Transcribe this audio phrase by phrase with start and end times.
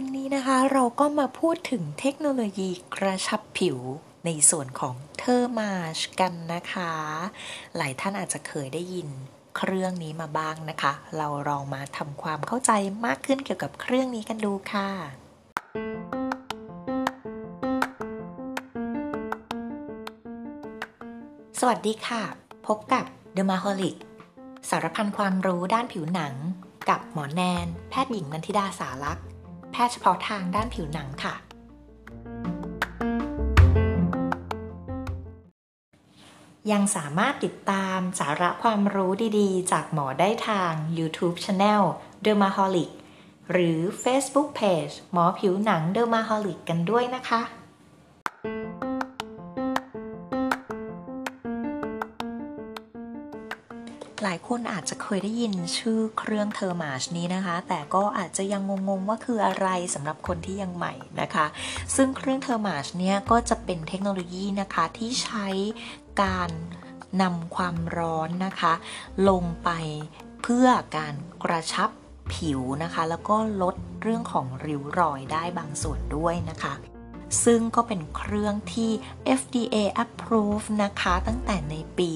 [0.00, 3.78] วันนี้นะคะเราก็มาพูดถึงเทคโนโลยีกระชับผิว
[4.24, 6.92] ในส่วนของเทอร์มาชกันนะคะ
[7.76, 9.08] หลายท่านอาจจะเคยได้ยิน
[9.56, 12.70] เครื่องนี้มาบ้างนะคะ เราลองมาทำความเข้าใจ
[13.06, 14.88] มากขึ้นเกี่ยวกับเครื่องนี้กันดูค่ะ
[21.60, 22.22] สวัสดีค่ะ
[22.66, 23.04] พบกับ
[23.36, 23.96] The m a h o l i c
[24.68, 26.34] สารพันความรู้ด้านผิวหนัง
[26.88, 29.26] กับหมอแนน แพทย์หญิงนันทิดาสารักษ์
[29.76, 31.34] พทย์เฉพาะทางด้านผิวหนังค่ะ
[36.72, 41.82] ยังสามารถติดตามสาระความรู้ดีๆ จากหมอได้ทาง YouTube Channel
[42.24, 42.90] Dermaholic
[43.50, 47.42] หรือ Facebook Page หมอผิวหนัง Dermaholic กันด้วยนะคะ
[54.26, 61.46] หลายคนอาจจะเคยได้ยินชื่อเครื่อง Thermage นี้นะคะ แต่ก็อาจจะยังงงๆว่าคืออะไรสำหรับคนที่ยังใหม่นะคะ
[61.96, 65.48] ซึ่งเครื่อง Thermage เนี่ยก็จะเป็นเทคโนโลยีนะคะที่ใช้
[66.22, 66.50] การ
[67.22, 68.72] นำความร้อนนะคะ
[69.28, 69.70] ลงไป
[70.42, 71.14] เพื่อการ
[71.44, 71.90] กระชับ
[72.34, 76.74] ผิวนะคะ แล้วก็ลดเรื่องของริ้วรอยได้บางส่วนด้วยนะคะ
[77.44, 78.90] ซึ่งก็เป็นเครื่องที่
[79.40, 82.10] FDA approve นะคะตั้งแต่ในปี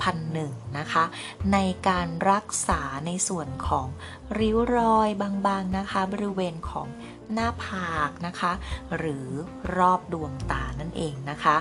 [0.00, 1.04] 2001 นะคะ
[1.52, 3.86] ในการรักษาในส่วนของ
[4.38, 6.88] ริ้วรอยบางๆนะคะ บริเวณของ
[7.32, 8.52] หน้าผากนะคะ
[8.96, 9.26] หรือ
[9.76, 11.56] รอบดวงตานั่นเองนะคะ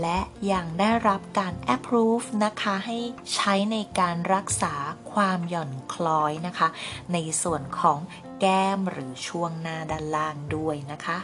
[0.00, 0.20] และ
[0.52, 2.98] ยังได้รับการ approve นะคะ ให้
[3.34, 4.74] ใช้ในการรักษา
[5.12, 6.68] ความหย่อนคล้อยนะคะ
[7.12, 7.98] ในส่วนของ
[8.40, 11.18] แก้มหรือช่วงหน้าด้านล่างด้วยนะคะ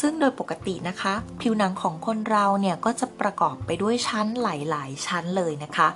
[0.00, 5.88] ซึ่งโดยปกตินะคะ ผิวหนังของคนเราเนี่ยก็จะประกอบไปด้วยชั้นหลาย ๆ ชั้นเลยนะคะ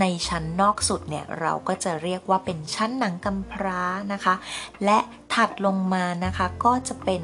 [0.00, 4.34] ในชั้นนอกสุดเนี่ยเราก็จะเรียกว่าเป็นชั้นหนังกำพร้านะคะ
[4.84, 4.98] และ
[5.34, 7.22] ถัดลงมานะคะก็จะเป็น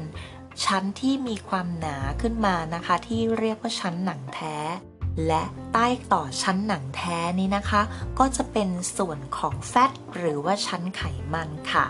[0.65, 4.55] ชั้นที่มีความหนาขึ้นมานะคะ ที่เรียกว่าชั้นหนังแท้
[5.27, 7.81] และใต้ต่อชั้นหนังแท้นี้นะคะ
[8.19, 11.01] ก็จะเป็นส่วนของแฟตหรือว่าชั้นไข
[11.33, 11.85] มันค่ะ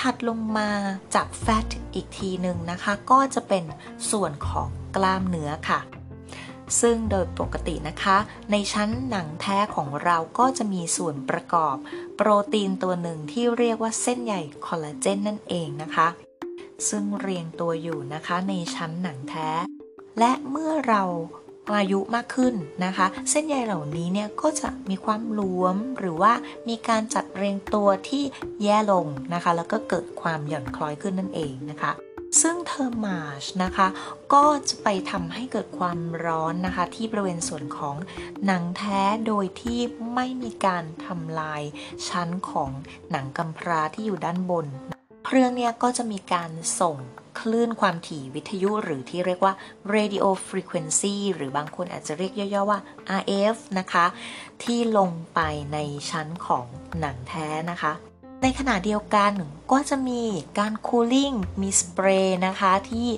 [0.00, 0.70] ถัดลงมา
[1.14, 3.64] จากแฟตอีกทีหนึ่งนะคะ ก็จะเป็น
[4.10, 5.80] ส่วนของกล้ามเนื้อค่ะ
[6.80, 8.16] ซึ่งโดยปกตินะคะ
[8.50, 11.76] ในชั้นหนังแท้ของเราก็จะมีส่วนประกอบ
[12.16, 14.34] โปรตีนตัวหนึ่งที่เรียกว่าเส้นใย
[14.66, 16.08] คอลลาเจนนั่นเองนะคะ
[16.88, 19.50] ซึ่งเรียงตัวอยู่นะคะในชั้นหนังแท้
[20.18, 21.02] และเมื่อเรา
[21.70, 26.32] อายุมากขึ้นนะคะ เส้นใยเหล่านี้เนี่ยก็จะมีความหลวมหรือว่า
[26.68, 28.22] มีการจัดเรียงตัวที่
[28.62, 31.92] แย่ลงนะคะ แล้วก็เกิดความหย่อนคล้อยขึ้นนั่นเองนะคะ
[32.40, 33.88] ซึ่งเทอร์มาชนะคะ
[34.34, 37.96] ก็จะไปทำให้เกิดความร้อนนะคะ ที่บริเวณส่วนของ
[38.46, 39.80] หนังแท้โดยที่
[40.14, 41.62] ไม่มีการทำลาย
[42.08, 42.70] ชั้นของ
[43.10, 44.66] หนังกำพร้าที่อยู่ด้านบน
[45.34, 46.50] เครื่องเนี้ยก็จะมีการ
[46.80, 46.96] ส่ง
[47.40, 49.54] คลื่นความถี่วิทยุหรือที่เรียกว่า
[49.94, 52.80] radio frequency หรือบางคนอาจจะเรียกย่อๆว่า
[53.20, 54.06] RF นะคะ
[54.62, 55.40] ที่ลงไป
[55.72, 55.78] ใน
[56.10, 56.66] ชั้นของ
[57.00, 57.92] หนังแท้นะคะ
[58.42, 59.32] ในขณะเดียวกัน
[59.72, 60.22] ก็จะมี
[60.58, 63.08] การคูลิ่งมีสเปรย์นะคะ ที่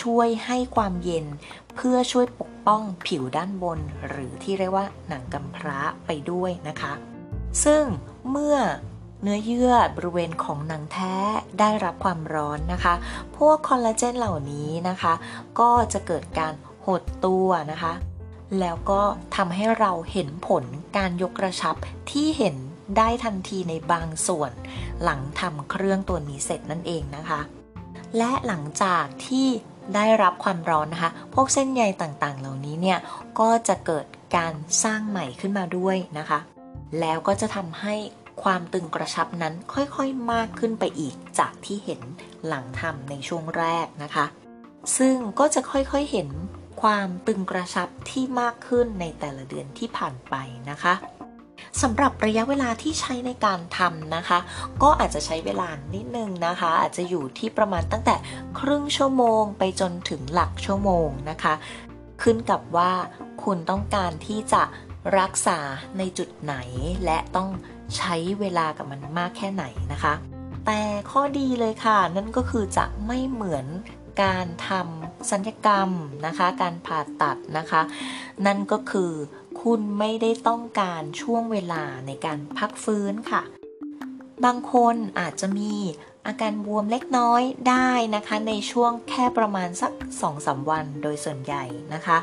[0.00, 1.26] ช่วยให้ความเย็น
[1.74, 3.78] เพื่อช่วยปกป้องผิวด้านบน
[4.08, 6.92] หรือที่เรียกว่าหนังกำพร้าไปด้วยนะคะ
[7.64, 7.82] ซึ่ง
[8.30, 8.56] เมื่อ
[9.22, 11.14] เนื้อเยื่อบริเวณของหนังแท้
[11.60, 12.94] ได้รับความร้อนนะคะ
[13.36, 15.12] พวกคอลลาเจนเหล่านี้นะคะ
[15.60, 16.54] ก็จะเกิดการ
[16.86, 17.92] หดตัวนะคะ
[18.60, 19.02] แล้วก็
[19.36, 20.64] ทำให้เราเห็นผล
[20.96, 21.74] การยกกระชับ
[22.10, 22.56] ที่เห็น
[22.96, 24.52] ได้ทันทีในบางส่วน
[25.02, 27.40] หลังทำเครื่องตัวนี้เสร็จนั่นเองนะคะ
[28.16, 29.48] และหลังจากที่
[29.94, 32.98] ได้รับความร้อนนะคะ พวกเส้นใยต่างๆ เหล่านี้เนี่ย
[33.40, 34.06] ก็จะเกิด
[34.36, 34.52] การ
[34.84, 36.38] สร้างใหม่ขึ้นมาด้วยนะคะ
[37.00, 37.94] แล้วก็จะทำให้
[38.42, 42.00] ความตึงกระชับนั้นค่อยๆมากขึ้นไปอีกจากที่เห็น
[42.46, 44.26] หลังทำในช่วงแรกนะคะ
[44.96, 46.28] ซึ่งก็จะค่อยๆเห็น
[46.82, 50.34] ความตึงกระชับที่มากขึ้นในแต่ละเดือนที่ผ่านไป
[50.70, 50.94] นะคะ
[51.82, 54.38] สำหรับระยะเวลาที่ใช้ในการทำนะคะ
[54.82, 58.16] ก็อาจจะใช้เวลานิดนึงนะคะ อาจจะอยู่ที่ประมาณตั้งแต่
[58.58, 61.54] ครึ่งชั่วโมงไปจนถึงหลักชั่วโมงนะคะ
[62.22, 62.92] ขึ้นกับว่า
[63.42, 64.62] คุณต้องการที่จะ
[65.18, 65.58] รักษา
[65.98, 66.54] ในจุดไหน
[67.04, 67.48] และต้อง
[67.96, 70.14] ใช้เวลากับมันมากแค่ไหนนะคะ
[70.66, 70.80] แต่
[71.10, 73.66] ข้อดีเลยค่ะ นั่นก็คือจะไม่เหมือน
[74.22, 75.90] การทำสัญญกรรม
[76.26, 77.82] นะคะ การผ่าตัดนะคะ
[78.46, 79.12] นั่นก็คือ
[79.62, 83.42] คุณไม่ได้ต้องการช่วงเวลาในการพักฟื้นค่ะ
[84.44, 85.72] บางคนอาจจะมี
[86.26, 89.92] อาการบวมเล็กน้อยได้นะคะ ในช่วงแค่ประมาณสัก
[90.30, 92.18] 2-3 วันโดยส่วนใหญ่นะคะ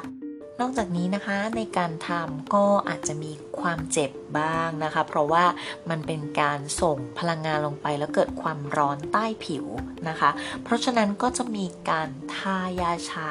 [0.59, 3.31] นอกจากนี้นะคะในการทำก็อาจจะมี
[3.63, 5.45] ความเจ็บบ้างนะคะ เพราะว่า
[5.89, 9.65] มันเป็นการส่งพลังงานลงไปแล้วเกิดความร้อนใต้ผิว
[10.09, 10.29] นะคะ
[10.63, 13.29] เพราะฉะนั้นก็จะมีการทายาชา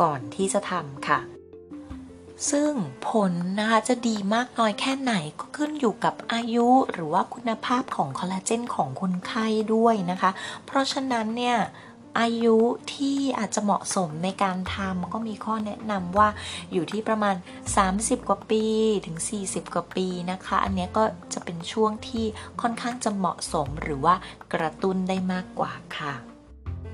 [0.00, 1.20] ก่อนที่จะทำค่ะ
[2.50, 2.72] ซึ่ง
[3.08, 10.30] ผลนะคะจะดีมากน้อยแค่ไหนก็ขึ้นอยู่กับอายุหรือว่าคุณภาพของคอลลาเจนของคนไข้ด้วยนะคะ
[10.66, 11.58] เพราะฉะนั้นเนี่ย
[12.18, 12.56] อายุ
[12.94, 16.28] ที่อาจจะเหมาะสมในการทำก็มีข้อแนะนำว่า
[16.72, 17.36] อยู่ที่ประมาณ
[17.82, 18.64] 30 กว่าปี
[19.06, 22.24] ถึง 40 กว่าปีนะคะ อันนี้ก็จะเป็นช่วงที่
[22.60, 24.14] ค่อนข้างจะเหมาะสมหรือว่า
[24.54, 26.35] กระตุ้นได้มากกว่าค่ะ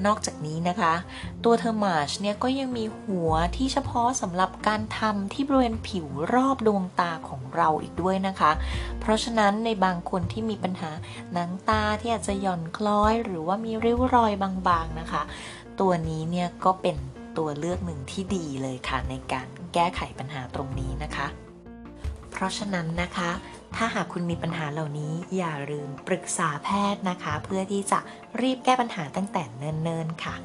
[0.06, 0.94] นอกจากนี้นะคะ
[1.44, 8.52] ตัวเทอร์มาชเนี่ยก็ยังมีหัวที่เฉพาะสำหรับการทำที่บริเวณผิวรอบดวงตาของเราอีกด้วยนะคะ
[9.00, 10.90] เพราะฉะนั้นในบางคนที่มีปัญหา
[11.32, 15.22] หนังตาที่อาจจะหย่อนคล้อย หรือว่ามีริ้วรอยบางๆนะคะ
[15.80, 16.96] ตัวนี้เนี่ยก็เป็น
[17.38, 21.41] ตัวเลือกหนึ่งที่ดีเลยค่ะ ในการแก้ไขปัญหาตรงนี้นะคะ
[22.32, 23.30] เพราะฉะนั้นนะคะ
[23.76, 27.98] ถ้าหากคุณมีปัญหาเหล่านี้อย่าลืมปรึกษาแพทย์นะคะ เพื่อที่จะ
[28.40, 30.36] รีบแก้ปัญหาตั้งแต่เนิ่นๆค่ะ